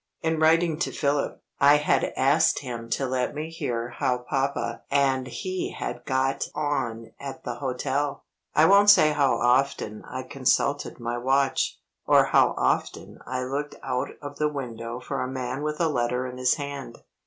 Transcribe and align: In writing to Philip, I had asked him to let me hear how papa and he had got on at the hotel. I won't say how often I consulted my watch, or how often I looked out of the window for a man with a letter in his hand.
In 0.23 0.39
writing 0.39 0.79
to 0.79 0.91
Philip, 0.91 1.43
I 1.59 1.77
had 1.77 2.11
asked 2.17 2.61
him 2.61 2.89
to 2.89 3.05
let 3.05 3.35
me 3.35 3.51
hear 3.51 3.89
how 3.89 4.25
papa 4.27 4.81
and 4.89 5.27
he 5.27 5.73
had 5.73 6.05
got 6.05 6.47
on 6.55 7.11
at 7.19 7.43
the 7.43 7.53
hotel. 7.57 8.23
I 8.55 8.65
won't 8.65 8.89
say 8.89 9.11
how 9.11 9.33
often 9.35 10.03
I 10.05 10.23
consulted 10.23 10.99
my 10.99 11.19
watch, 11.19 11.77
or 12.07 12.23
how 12.25 12.55
often 12.57 13.19
I 13.27 13.43
looked 13.43 13.75
out 13.83 14.09
of 14.23 14.37
the 14.37 14.49
window 14.49 14.99
for 14.99 15.21
a 15.21 15.27
man 15.31 15.61
with 15.61 15.79
a 15.79 15.87
letter 15.87 16.25
in 16.25 16.39
his 16.39 16.55
hand. 16.55 16.97